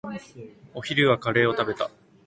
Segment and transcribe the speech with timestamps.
[0.73, 1.91] お昼はカレーを食べた。